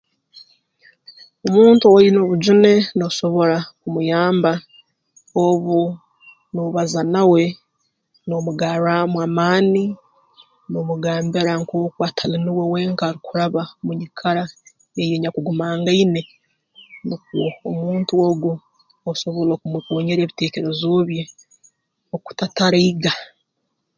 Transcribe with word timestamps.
Omuntu 1.47 1.83
owaine 1.85 2.17
obujune 2.21 2.71
noosobora 2.97 3.57
kumuyamba 3.79 4.51
obu 5.45 5.79
noobaza 6.51 7.01
nawe 7.13 7.43
noomugarraamu 8.27 9.17
amaani 9.25 9.83
noomugambira 10.69 11.51
nkooku 11.61 11.99
atali 12.07 12.37
nuwe 12.39 12.63
wenka 12.73 13.03
arukuraba 13.07 13.61
mu 13.83 13.91
nyikara 13.99 14.43
enyakugumangaine 15.15 16.21
nukwo 17.07 17.41
omuntu 17.69 18.13
ogu 18.27 18.51
osobole 19.09 19.51
okumukoonyeera 19.53 20.21
ebiteekereezo 20.23 20.87
bye 21.07 21.23
okutataraiga 22.15 23.11